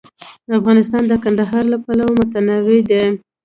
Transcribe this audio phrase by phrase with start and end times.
[0.59, 3.01] افغانستان د کندهار له پلوه متنوع دی.